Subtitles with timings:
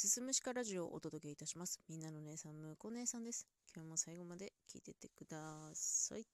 [0.00, 1.80] すすむしかラジオをお届けいたします。
[1.88, 3.48] みんなの姉さん、むこ姉さんです。
[3.74, 5.38] 今日も最後まで聞いてってくだ
[5.74, 6.24] さい。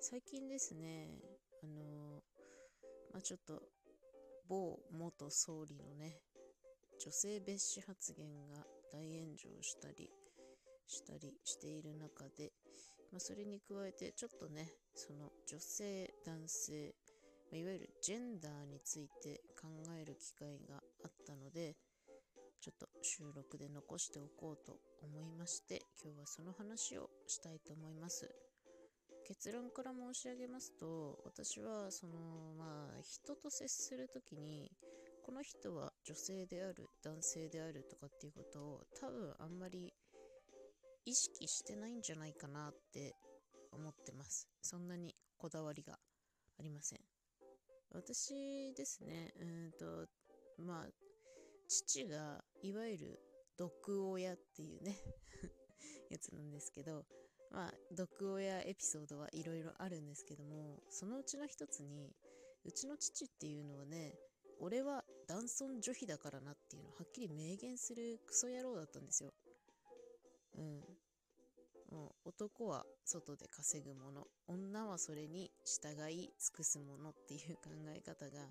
[0.00, 1.20] 最近ですね、
[1.62, 2.24] あの
[3.12, 3.62] まあ、ちょっと
[4.48, 6.18] 某元総理のね、
[6.98, 10.10] 女性蔑視発言が大炎上したり
[10.88, 12.50] したりしている中で、
[13.12, 16.96] まあ、それに加えてちょっとね、その女性、男性、
[17.52, 19.68] いわゆるジェンダーについて考
[20.00, 21.76] える機会があったので、
[22.60, 28.28] ちょっと収録で残しておこうと思いまして、今日はその話をしたいと思います。
[29.26, 34.70] 結論から申し上げますと、私はその、まあ、人と接するときに、
[35.24, 39.92] この人は女性である、男性であるとかっていうことを多分あんまり
[41.04, 43.14] 意識してないんじゃないかなって
[43.72, 44.48] 思ってます。
[44.62, 45.94] そんなにこだわりが
[46.58, 47.15] ありません。
[47.92, 50.06] 私ですね、うんと、
[50.58, 50.86] まあ、
[51.68, 53.20] 父がいわゆる
[53.58, 54.98] 毒親っていうね
[56.10, 57.06] やつなんですけど、
[57.50, 62.14] まあ、毒親エピソードはいろいろあるんですけども、そのうちの一つに、
[62.64, 64.14] うちの父っていうのはね、
[64.58, 69.32] 俺は男尊女卑だからなっていうのをはっきり明言するクソ野郎だったんですよ。
[70.56, 70.95] うん。
[72.38, 74.26] 男は外で稼ぐもの。
[74.46, 78.42] 女はそれに従い尽くすものっていう考え方が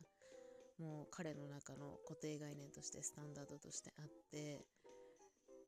[0.79, 4.65] もう彼の中の固定概念としてスタンダードとしてあって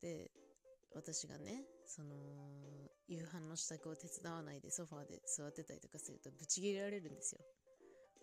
[0.02, 0.32] で
[0.96, 2.16] 私がねその
[3.08, 7.42] 夕飯の支度を手伝わないでソファーで座ってたりとかするとブチギレられるんですよ。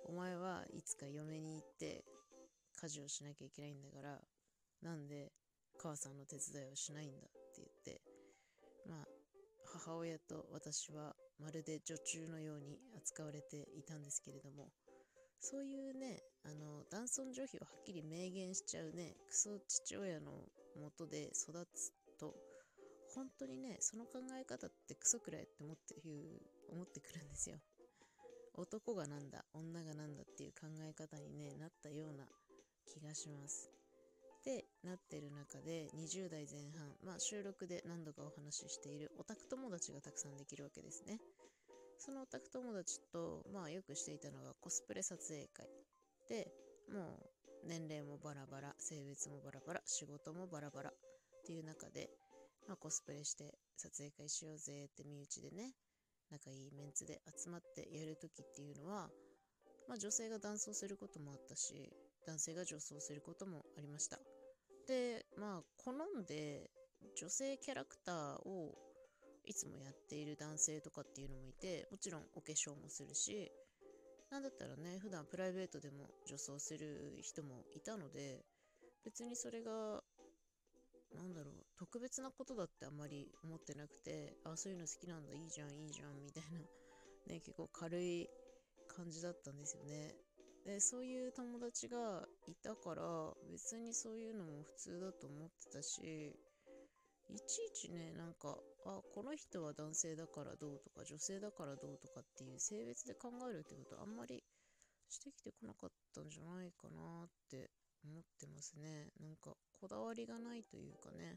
[0.07, 2.05] お前はいつか嫁に行って
[2.83, 4.19] 家事をしなきゃいけないんだから
[4.83, 5.33] なんで
[5.81, 8.03] 母さんの手伝いをしないんだって言って
[9.85, 14.69] 母親と私はまるで女中のように扱われていたんですけれども
[15.41, 20.33] そういうねあの男尊女卑をはっきり明言しちゃうねクソ父親の
[20.81, 22.33] もとで育つと
[23.15, 26.41] 本当にねその考え方ってクソくらいって思っていう
[26.73, 27.59] 思ってくるんですよ。
[28.57, 32.25] 男がなんだ女がなんだっていう考え方にねなったような
[32.87, 33.74] 気がします。
[34.85, 41.19] なってる中で20代前半、まあ、収録で何度かお話ししているオタク友達がたくさんできるわけですね。
[41.99, 45.67] そのオタク友達と、まあ、よくしていたのがコスプレ撮影会
[46.29, 46.53] で
[46.93, 47.19] も
[47.65, 50.93] う年齢もバラバラ性別もバラバラ仕事もバラバラっ
[51.47, 52.11] ていう中で、
[52.69, 55.73] まあ、コスプレして撮影会しようぜって身内でね
[56.31, 59.09] 仲いいメンツで集まってやるときっていうのは、
[59.89, 61.93] まあ、女性が男装することもあったし
[62.27, 64.19] 男性が女装することもありました
[64.87, 66.71] でまあ好んで
[67.17, 68.75] 女性キャラクターを
[69.45, 73.53] いつもやっている男性とかっていうのもいてもちろんお化粧もするし
[74.31, 78.45] なんだったらね普段プライベートでも女装する人もいたので
[79.05, 80.03] 別にそれが
[81.15, 86.59] なんだろう特別なことだってあんまり思ってなくてあそういうの好きなんだいいじゃんいいじゃんみたいな
[87.35, 88.29] ね結構軽い
[88.89, 90.15] 感じだったんですよね。
[90.65, 93.03] でそういう友達がいたから
[93.51, 96.35] 別にそういうのも普通だと思ってたし
[97.31, 104.43] いちいちねなんかあこの人は男性だからどうとか女性だからどうとかっていう性別で考えるってことあんまり
[105.09, 107.71] してきてこなかったんじゃないかなって
[108.05, 109.09] 思ってますね。
[109.21, 111.37] なんかこだわりがないというかね。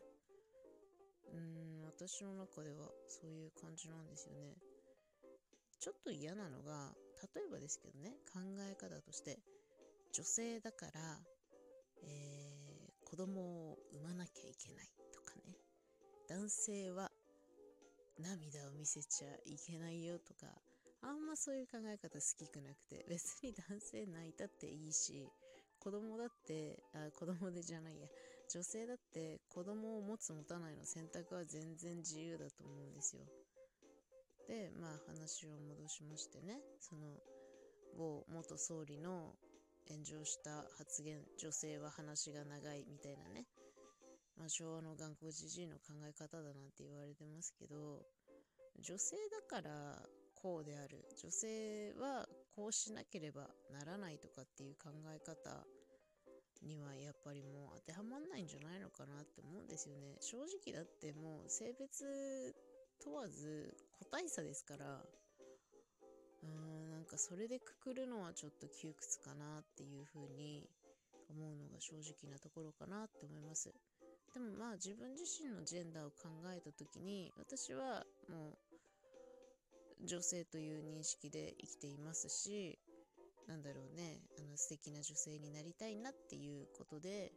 [1.33, 4.55] うん私の中ではそういう感じなんですよね。
[5.79, 6.93] ちょっと嫌なのが
[7.35, 8.39] 例えばですけどね考
[8.69, 9.39] え方として
[10.13, 10.91] 女性だから、
[12.03, 15.55] えー、子供を産まなきゃいけないとかね
[16.29, 17.11] 男性は
[18.19, 20.47] 涙を見せちゃいけないよとか
[21.03, 25.28] あんまそういう考え方好きくなくて別に男性泣いたっていいし
[25.79, 28.07] 子供だってあ子供でじゃないや
[28.49, 33.23] 女性だって子供を持つ持たないの選択は全然自由だと思うんですよ。
[34.47, 36.59] でまあ話を戻しましてね。
[36.80, 37.19] その
[37.97, 39.34] 某元総理の
[39.90, 43.46] 炎上した発言女性は話が長いみたいなね、
[44.38, 48.03] まあ、昭和の頑固じじいの考え方だなんて言われてますけど
[48.79, 49.16] 女性
[49.49, 49.97] だから
[50.35, 51.03] こうである。
[51.22, 55.66] 女性はこうしなければならないとかっていう考え方
[56.61, 60.17] にはやっぱりもう当てはまんないんじゃないのかなって思うんですよね。
[60.22, 62.55] 正直だってもう性別
[63.07, 66.47] 問わず個体差ですからうー
[66.87, 70.67] んなんかそれでくくるのはちょっと窮屈かなっていうふうに
[71.29, 73.73] 思うのが正直なところかなって思います。
[74.33, 78.59] でもまあ自分自身のジェンダーを考えた時に私はも
[80.03, 82.77] う女性という認識で生きていますし
[83.47, 87.31] なんだろうね、あの素敵な女性になりたいなっていうことで、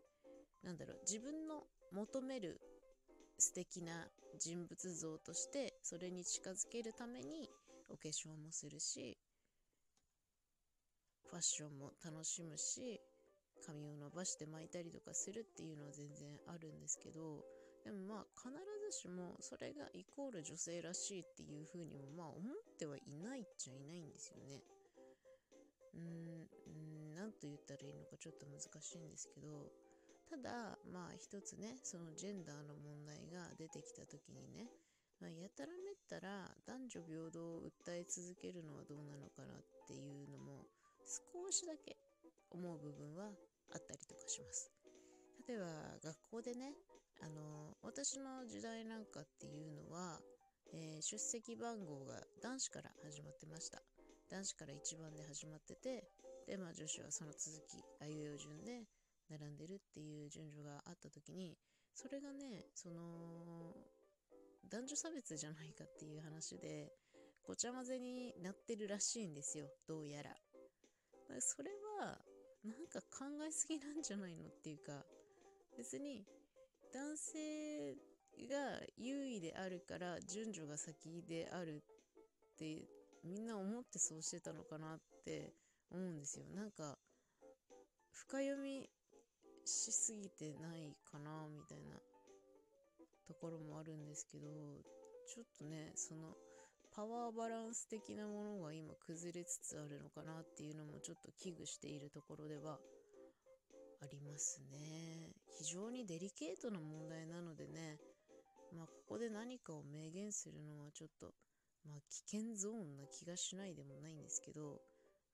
[0.64, 1.62] なんだろう、自分の
[1.92, 2.60] 求める
[3.40, 4.06] 素敵な
[4.38, 7.48] 人物像としてそれに近づけるために
[7.88, 9.18] お化粧もするし
[11.30, 13.00] ファッションも楽しむし
[13.66, 17.44] 髪を伸ばして巻いたりとかするっていうのは全然あるんですけど
[17.84, 18.52] でもまあ必
[18.92, 24.60] ずしもそれがイコール女性らしいっていうふうにもまあ思ってはいないっちゃいないんですよね。
[25.94, 29.70] うーん、何と言ったらいいのかちょっと難しいんですけど
[30.30, 34.70] ただまあ一つねそのジェンダーの問題が出てきた時にね、
[35.18, 40.70] まあ、やたらめったら男女平等を訴え続けるのはどうなのかなっていうのも
[41.02, 41.98] 少しだけ
[42.54, 43.34] 思う部分は
[43.74, 44.70] あったりとかします。
[45.50, 45.66] 例えば
[45.98, 46.78] 学校でね
[47.22, 50.20] あの私の時代なんかっていうのは、
[50.72, 53.82] えー、出席番号が男子から始まってました。
[54.30, 56.06] 男子から1番で始まってて
[56.46, 58.86] でまあ女子はその続きあいうえお順で
[59.30, 61.56] 並んでるっていう順序があった時に
[61.94, 63.74] それがねその
[64.68, 66.92] 男女差別じゃないかっていう話で
[67.46, 70.30] ごちゃ混ぜになってるらしいんですよどうやら。
[71.40, 72.18] それは
[72.64, 75.04] なんか考えすぎなんじゃないのっていうか
[75.78, 76.24] 別に
[76.92, 77.94] 男性
[78.48, 82.88] が優位であるから順序が先であるって
[83.24, 85.52] みんな思ってそうしてたのかなって
[85.90, 86.46] 思うんですよ。
[86.54, 86.98] なんか
[88.12, 88.88] 深読み
[89.64, 91.96] しすぎてないかなみたいな
[93.26, 94.46] ところもあるんですけど
[95.26, 96.34] ちょっとねその
[96.94, 102.78] パワーバランス的なものが今崩れつつあるのかなっていうのもちょっと危惧しているところでは
[104.02, 105.30] ありますね。
[105.58, 107.98] 非常にデリケートな問題なのでね
[108.76, 111.32] まあここで何かを明言するのはちょっと
[111.86, 114.80] まあ危険ゾーンな気がしないでもないんですけど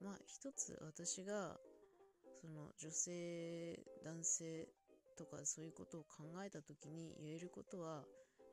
[0.03, 1.57] まあ一つ私が
[2.41, 4.69] その女性男性
[5.17, 8.05] とかそういうことを考えた時に言えることは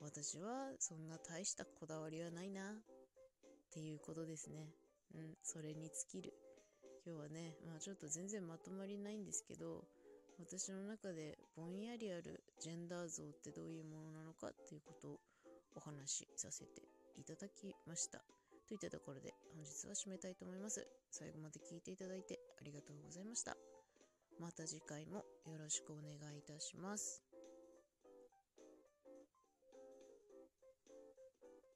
[0.01, 2.73] 私はそんな大したこだわりはないなっ
[3.73, 4.69] ていうことですね
[5.15, 6.33] うんそれに尽きる
[7.05, 9.85] 今日はねまあちょっと全然まとまりないんですけど
[10.39, 15.19] 私の中でぼんやりあるジェンダー像ってどういうものなのかっていうことを
[15.75, 16.81] お話しさせて
[17.17, 18.19] いただきました。
[18.67, 20.87] といったところで本日は締めたいと思います。
[21.11, 23.72] 最後まで聞いていただいてありがとうございました。
[24.43, 27.32] また次回もよろしくお願いいたします。